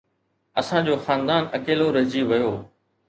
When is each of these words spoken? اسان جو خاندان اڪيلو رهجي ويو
اسان 0.61 0.81
جو 0.87 0.95
خاندان 1.05 1.43
اڪيلو 1.57 1.87
رهجي 1.97 2.21
ويو 2.29 2.51